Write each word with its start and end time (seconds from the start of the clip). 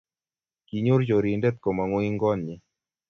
Kinyor 0.67 1.01
chorindet 1.07 1.55
komongu 1.59 1.97
eng 2.07 2.17
konyi 2.21 2.55